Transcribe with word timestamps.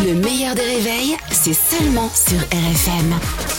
Le 0.00 0.14
meilleur 0.14 0.54
des 0.54 0.62
réveils, 0.62 1.16
c'est 1.30 1.52
seulement 1.52 2.10
sur 2.14 2.38
RFM. 2.38 3.12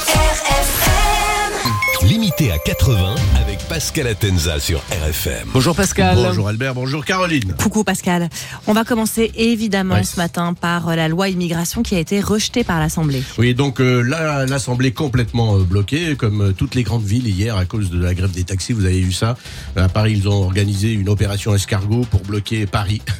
RFM 0.08 2.10
Limité 2.10 2.52
à 2.52 2.58
80 2.58 3.16
avec 3.40 3.60
Pascal 3.70 4.08
Atenza 4.08 4.60
sur 4.60 4.80
RFM. 4.80 5.48
Bonjour 5.54 5.76
Pascal. 5.76 6.16
Bonjour 6.16 6.50
Albert, 6.50 6.74
bonjour 6.74 7.06
Caroline. 7.06 7.54
Coucou 7.62 7.84
Pascal. 7.84 8.30
On 8.68 8.74
va 8.74 8.84
commencer 8.84 9.32
évidemment 9.36 10.04
ce 10.04 10.18
matin 10.18 10.54
par 10.54 10.90
euh, 10.90 10.96
la 10.96 11.08
loi 11.08 11.30
immigration 11.30 11.84
qui 11.84 11.96
a 11.96 12.00
été 12.00 12.20
rejetée 12.20 12.64
par 12.64 12.80
l'Assemblée. 12.80 13.24
Oui, 13.38 13.54
donc 13.54 13.80
euh, 13.80 14.02
là, 14.02 14.46
l'Assemblée 14.48 14.92
complètement 14.92 15.58
euh, 15.58 15.64
bloquée, 15.64 16.16
comme 16.18 16.42
euh, 16.42 16.52
toutes 16.52 16.76
les 16.76 16.84
grandes 16.84 17.06
villes 17.06 17.28
hier 17.28 17.56
à 17.56 17.66
cause 17.66 17.90
de 17.90 18.04
la 18.04 18.14
grève 18.16 18.32
des 18.32 18.44
taxis. 18.44 18.74
Vous 18.74 18.86
avez 18.86 19.00
vu 19.00 19.14
ça 19.14 19.38
À 19.76 19.88
Paris, 19.88 20.16
ils 20.18 20.28
ont 20.28 20.44
organisé 20.44 20.92
une 20.92 21.10
opération 21.10 21.54
escargot 21.56 22.06
pour 22.10 22.22
bloquer 22.22 22.66
Paris. 22.66 23.02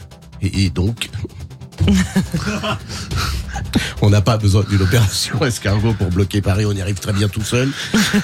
Et, 0.46 0.66
et 0.66 0.70
donc, 0.70 1.10
on 4.02 4.10
n'a 4.10 4.22
pas 4.22 4.38
besoin 4.38 4.64
d'une 4.70 4.82
opération 4.82 5.44
escargot 5.46 5.94
pour 5.94 6.10
bloquer 6.10 6.42
Paris. 6.42 6.66
On 6.66 6.74
y 6.74 6.82
arrive 6.82 7.00
très 7.00 7.14
bien 7.14 7.28
tout 7.28 7.44
seul. 7.44 7.70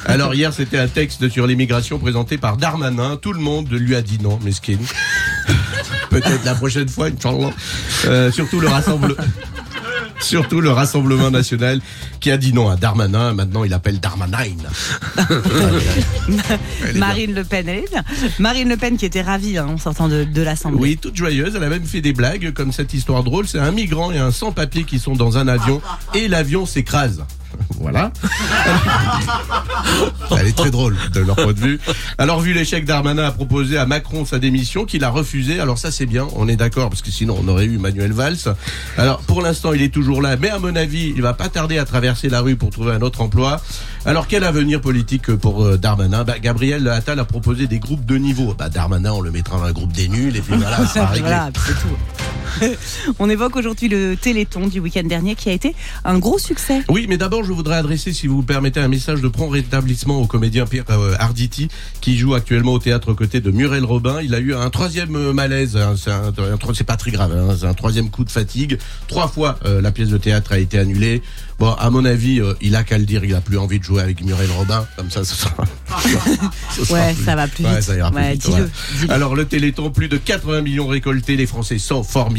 Alors 0.05 0.34
hier, 0.34 0.54
c'était 0.54 0.77
un 0.77 0.88
texte 0.88 1.30
sur 1.30 1.48
l'immigration 1.48 1.99
présenté 1.99 2.38
par 2.38 2.58
Darmanin. 2.58 3.18
Tout 3.18 3.34
le 3.34 3.40
monde 3.40 3.70
lui 3.72 3.95
a 3.95 4.02
dit 4.02 4.20
non, 4.22 4.40
mesquine. 4.44 4.80
Peut-être 6.09 6.44
la 6.44 6.55
prochaine 6.55 6.90
fois, 6.90 7.08
Inch'Allah. 7.08 7.52
Euh, 8.05 8.32
surtout 8.32 8.59
le 8.59 8.68
rassemblement. 8.68 9.16
Surtout 10.22 10.62
le 10.62 10.72
Rassemblement 10.72 11.32
National 11.32 11.82
qui 12.20 12.32
a 12.32 12.38
dit 12.38 12.54
non 12.54 12.70
à 12.70 12.76
Darmanin. 12.76 13.34
Maintenant, 13.34 13.64
il 13.64 13.73
appelle 13.73 14.00
Darmanin. 14.00 14.38
Marine 16.96 17.34
Le 17.34 17.44
Pen, 17.44 17.68
elle 17.68 17.80
est 17.80 17.90
bien. 17.90 18.04
Marine 18.40 18.70
Le 18.70 18.77
Pen 18.77 18.98
qui 18.98 19.05
était 19.05 19.22
ravie 19.22 19.58
hein, 19.58 19.68
en 19.68 19.77
sortant 19.77 20.08
de, 20.08 20.24
de 20.24 20.41
l'Assemblée. 20.41 20.80
Oui, 20.80 20.98
toute 20.98 21.16
joyeuse. 21.16 21.55
Elle 21.55 21.63
a 21.63 21.70
même 21.70 21.86
fait 21.86 22.02
des 22.02 22.13
blagues 22.13 22.54
comme 22.54 22.72
cette 22.72 22.94
histoire 22.94 23.24
drôle. 23.24 23.48
C'est 23.48 23.60
un 23.60 23.72
migrant 23.72 24.12
et 24.12 24.18
un 24.18 24.32
sans-papier 24.32 24.84
qui 24.84 25.00
sont 25.00 25.13
dans 25.13 25.38
un 25.38 25.48
avion 25.48 25.82
et 26.13 26.27
l'avion 26.27 26.66
s'écrase. 26.66 27.24
Voilà. 27.80 28.12
Elle 30.37 30.48
est 30.48 30.55
très 30.57 30.71
drôle 30.71 30.98
de 31.13 31.21
leur 31.21 31.35
point 31.35 31.54
de 31.54 31.60
vue. 31.60 31.79
Alors, 32.18 32.41
vu 32.41 32.54
l'échec, 32.54 32.85
Darmanin 32.85 33.24
a 33.24 33.32
proposé 33.32 33.77
à 33.77 33.85
Macron 33.85 34.26
sa 34.26 34.37
démission 34.37 34.85
qu'il 34.85 35.04
a 35.04 35.10
refusé. 35.10 35.59
Alors 35.59 35.77
ça, 35.77 35.91
c'est 35.91 36.05
bien. 36.05 36.27
On 36.35 36.48
est 36.48 36.55
d'accord 36.55 36.90
parce 36.90 37.01
que 37.01 37.12
sinon, 37.12 37.37
on 37.41 37.48
aurait 37.48 37.65
eu 37.65 37.77
Manuel 37.77 38.12
Valls. 38.12 38.55
Alors, 38.98 39.20
pour 39.21 39.41
l'instant, 39.41 39.74
il 39.74 39.82
est 39.82 39.93
toujours 39.93 40.21
là. 40.21 40.35
Mais 40.35 40.49
à 40.49 40.59
mon 40.59 40.76
avis, 40.76 41.13
il 41.15 41.21
va 41.21 41.34
pas 41.34 41.49
tarder 41.49 41.77
à 41.77 41.85
traverser 41.85 42.29
la 42.29 42.41
rue 42.41 42.55
pour 42.55 42.70
trouver 42.70 42.91
un 42.91 43.01
autre 43.01 43.21
emploi. 43.21 43.62
Alors, 44.05 44.27
quel 44.27 44.43
avenir 44.43 44.81
politique 44.81 45.35
pour 45.35 45.63
euh, 45.63 45.77
Darmanin? 45.77 46.24
Bah, 46.24 46.40
Gabriel 46.40 46.87
Attal 46.87 47.20
a 47.20 47.26
proposé 47.26 47.68
des 47.68 47.79
groupes 47.79 48.05
de 48.05 48.18
niveau. 48.18 48.54
Bah, 48.57 48.70
Darmanin, 48.70 49.13
on 49.13 49.21
le 49.21 49.31
mettra 49.31 49.57
dans 49.57 49.63
un 49.63 49.71
groupe 49.71 49.93
des 49.93 50.07
nuls 50.07 50.35
et 50.35 50.41
puis 50.41 50.55
voilà, 50.57 50.85
ça 50.85 51.05
va. 51.05 51.20
Voilà, 51.20 51.49
c'est 51.65 51.74
tout. 51.74 51.96
On 53.20 53.30
évoque 53.30 53.55
aujourd'hui 53.55 53.88
le 53.90 54.16
Téléthon 54.16 54.68
du 54.68 54.80
week-end 54.80 55.04
dernier 55.04 55.36
qui 55.36 55.50
a 55.50 55.54
été 55.54 55.76
un 56.05 56.18
gros 56.20 56.40
succès. 56.40 56.82
Oui, 56.90 57.05
mais 57.10 57.18
d'abord, 57.18 57.44
je 57.44 57.52
voudrais 57.52 57.78
adresser, 57.78 58.14
si 58.14 58.28
vous 58.28 58.38
vous 58.38 58.44
permettez, 58.44 58.80
un 58.80 58.88
message 58.88 59.22
de 59.22 59.28
prompt 59.28 59.50
rétablissement 59.50 60.18
au 60.22 60.28
comédien 60.28 60.66
Pierre 60.66 60.86
euh, 60.90 61.16
Arditi, 61.20 61.68
qui 62.02 62.18
joue 62.18 62.34
actuellement 62.36 62.74
au 62.74 62.80
théâtre 62.80 63.12
aux 63.12 63.16
côtés 63.16 63.42
de 63.42 63.52
Muriel 63.52 63.86
Robin. 63.86 64.20
Il 64.22 64.34
a 64.36 64.40
eu 64.40 64.53
un 64.53 64.70
troisième 64.70 65.16
euh, 65.16 65.34
malaise. 65.34 65.78
hein, 65.78 65.96
c'est 65.97 66.12
un- 66.12 66.28
un 66.30 66.58
pas 66.84 66.97
très 66.97 67.12
grave. 67.12 67.31
hein, 67.36 67.56
c'est 67.59 67.66
un 67.68 67.74
troisième 67.74 68.09
coup 68.09 68.24
de 68.24 68.31
fatigue. 68.31 68.78
Trois 69.08 69.28
fois, 69.28 69.58
euh, 69.66 69.81
la 69.81 69.92
pièce 69.92 70.09
de 70.09 70.18
théâtre 70.18 70.52
a 70.53 70.59
été 70.59 70.78
annulée. 70.80 71.22
Bon, 71.59 71.72
à 71.74 71.90
mon 71.90 72.06
avis, 72.06 72.40
euh, 72.40 72.53
il 72.62 72.75
a 72.78 72.84
qu'à 72.84 72.97
le 72.97 73.03
dire. 73.06 73.25
Il 73.25 73.36
a 73.36 73.42
plus 73.42 73.58
envie 73.58 73.80
de 73.80 73.84
jouer 73.84 74.02
avec 74.02 74.24
Muriel 74.24 74.50
Robin. 74.52 74.88
Comme 74.96 75.12
ça, 75.12 75.25
ce 75.25 75.36
sera. 75.36 75.52
ce 76.75 76.86
sera 76.86 77.00
Ouais, 77.00 77.14
plus- 77.14 77.24
ça 77.25 77.36
va 77.36 77.47
plus 77.47 77.66
Ouais, 77.66 77.75
vite. 77.75 77.84
ça 77.84 77.96
ira 77.97 78.12
plus 78.12 78.18
Ouais, 78.18 78.31
vite, 78.34 78.50
dis-le. 78.50 79.12
Alors 79.12 79.36
le 79.36 79.46
Téléthon, 79.46 79.90
plus 79.92 80.08
de 80.08 80.18
80 80.18 80.62
millions 80.62 80.88
récoltés, 80.88 81.36
les 81.36 81.46
Français 81.47 81.78
sont 81.78 82.03
formidables, 82.03 82.38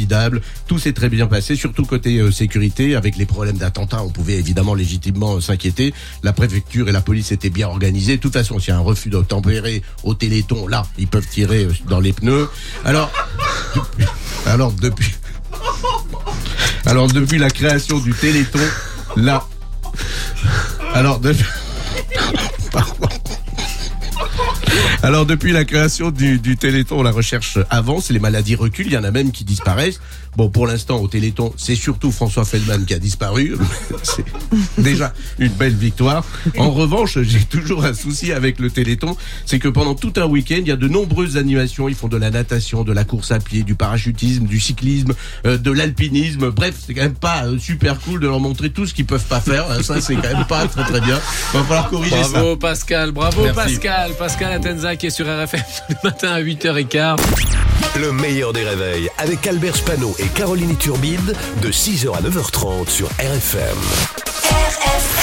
tout 0.66 0.78
s'est 0.78 0.92
très 0.92 1.08
bien 1.08 1.26
passé, 1.26 1.56
surtout 1.56 1.84
côté 1.84 2.18
euh, 2.18 2.30
sécurité, 2.30 2.94
avec 2.96 3.16
les 3.16 3.26
problèmes 3.26 3.58
d'attentats, 3.58 4.02
on 4.02 4.10
pouvait 4.10 4.34
évidemment 4.38 4.74
légitimement 4.74 5.36
euh, 5.36 5.40
s'inquiéter, 5.40 5.92
la 6.22 6.32
préfecture 6.32 6.88
et 6.88 6.92
la 6.92 7.00
police 7.00 7.32
étaient 7.32 7.50
bien 7.50 7.68
organisées, 7.68 8.16
de 8.16 8.20
toute 8.20 8.32
façon 8.32 8.58
s'il 8.58 8.70
y 8.70 8.72
a 8.72 8.76
un 8.76 8.80
refus 8.80 9.10
d'obtempérer 9.10 9.82
au 10.04 10.14
Téléthon, 10.14 10.66
là, 10.66 10.84
ils 10.98 11.08
peuvent 11.08 11.26
tirer 11.26 11.64
euh, 11.64 11.72
dans 11.88 12.00
les 12.00 12.12
pneus. 12.12 12.48
Alors, 12.84 13.10
depuis- 13.74 14.06
alors 14.46 14.72
depuis... 14.72 15.14
Alors 16.86 17.08
depuis 17.08 17.38
la 17.38 17.50
création 17.50 17.98
du 17.98 18.12
Téléthon, 18.12 18.58
là... 19.16 19.46
Alors 20.94 21.20
depuis... 21.20 21.44
Alors 25.02 25.24
depuis 25.24 25.52
la 25.52 25.64
création 25.64 26.10
du, 26.10 26.38
du 26.38 26.58
Téléthon, 26.58 27.02
la 27.02 27.10
recherche 27.10 27.58
avance, 27.70 28.10
les 28.10 28.18
maladies 28.18 28.54
reculent, 28.54 28.86
il 28.86 28.92
y 28.92 28.98
en 28.98 29.04
a 29.04 29.10
même 29.10 29.32
qui 29.32 29.44
disparaissent. 29.44 29.98
Bon, 30.36 30.48
pour 30.48 30.66
l'instant, 30.66 30.98
au 31.00 31.08
Téléthon, 31.08 31.52
c'est 31.56 31.74
surtout 31.74 32.12
François 32.12 32.44
Feldman 32.44 32.84
qui 32.84 32.94
a 32.94 32.98
disparu. 32.98 33.56
c'est 34.02 34.24
déjà 34.78 35.12
une 35.38 35.48
belle 35.52 35.74
victoire. 35.74 36.24
En 36.58 36.70
revanche, 36.70 37.18
j'ai 37.22 37.40
toujours 37.40 37.84
un 37.84 37.94
souci 37.94 38.30
avec 38.30 38.60
le 38.60 38.70
Téléthon, 38.70 39.16
c'est 39.46 39.58
que 39.58 39.68
pendant 39.68 39.94
tout 39.94 40.12
un 40.16 40.26
week-end, 40.26 40.58
il 40.60 40.68
y 40.68 40.70
a 40.70 40.76
de 40.76 40.86
nombreuses 40.86 41.36
animations. 41.38 41.88
Ils 41.88 41.94
font 41.96 42.06
de 42.08 42.16
la 42.18 42.30
natation, 42.30 42.84
de 42.84 42.92
la 42.92 43.04
course 43.04 43.32
à 43.32 43.38
pied, 43.40 43.62
du 43.64 43.74
parachutisme, 43.74 44.44
du 44.44 44.60
cyclisme, 44.60 45.14
euh, 45.46 45.56
de 45.56 45.70
l'alpinisme. 45.72 46.50
Bref, 46.50 46.74
c'est 46.86 46.94
quand 46.94 47.02
même 47.02 47.14
pas 47.14 47.46
euh, 47.46 47.58
super 47.58 47.98
cool 48.00 48.20
de 48.20 48.28
leur 48.28 48.38
montrer 48.38 48.70
tout 48.70 48.86
ce 48.86 48.94
qu'ils 48.94 49.06
peuvent 49.06 49.24
pas 49.24 49.40
faire. 49.40 49.68
hein. 49.70 49.82
Ça, 49.82 50.00
c'est 50.00 50.14
quand 50.14 50.32
même 50.36 50.46
pas 50.46 50.66
très 50.68 50.84
très 50.84 51.00
bien. 51.00 51.18
Va 51.54 51.64
falloir 51.64 51.88
corriger 51.88 52.22
ça. 52.22 52.28
Bravo 52.28 52.56
Pascal, 52.56 53.12
bravo 53.12 53.42
Merci. 53.42 53.56
Pascal. 53.56 54.12
Pascal 54.16 54.52
Atenza 54.52 54.89
qui 54.96 55.06
est 55.06 55.10
sur 55.10 55.26
RFM 55.26 55.60
tous 55.60 55.92
les 55.92 55.96
matins 56.02 56.32
à 56.32 56.40
8h15. 56.40 57.16
Le 58.00 58.12
meilleur 58.12 58.52
des 58.52 58.64
réveils 58.64 59.08
avec 59.18 59.46
Albert 59.46 59.76
Spano 59.76 60.14
et 60.18 60.26
Caroline 60.28 60.76
Turbide 60.76 61.34
de 61.62 61.68
6h 61.70 62.16
à 62.16 62.20
9h30 62.20 62.88
sur 62.88 63.08
RFM. 63.18 63.76
RFM 64.44 65.19